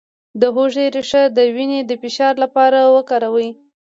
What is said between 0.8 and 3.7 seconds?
ریښه د وینې د فشار لپاره وکاروئ